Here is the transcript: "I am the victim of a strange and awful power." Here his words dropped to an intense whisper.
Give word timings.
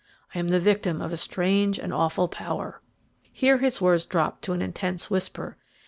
"I 0.33 0.39
am 0.39 0.47
the 0.47 0.59
victim 0.59 0.99
of 0.99 1.13
a 1.13 1.15
strange 1.17 1.77
and 1.77 1.93
awful 1.93 2.27
power." 2.27 2.81
Here 3.31 3.59
his 3.59 3.79
words 3.79 4.07
dropped 4.07 4.41
to 4.45 4.53
an 4.53 4.61
intense 4.63 5.11
whisper. 5.11 5.57